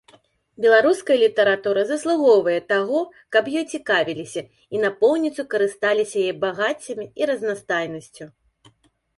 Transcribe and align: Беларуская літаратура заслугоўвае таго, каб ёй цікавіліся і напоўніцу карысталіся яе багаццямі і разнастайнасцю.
Беларуская 0.63 1.17
літаратура 1.23 1.81
заслугоўвае 1.89 2.55
таго, 2.71 2.99
каб 3.37 3.51
ёй 3.61 3.65
цікавіліся 3.79 4.43
і 4.77 4.81
напоўніцу 4.87 5.41
карысталіся 5.53 6.17
яе 6.31 6.35
багаццямі 6.47 7.05
і 7.23 7.33
разнастайнасцю. 7.33 8.25